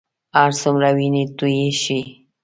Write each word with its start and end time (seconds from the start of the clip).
هرڅومره 0.37 0.89
وینې 0.97 1.23
تویې 1.37 1.69
شي. 1.81 1.99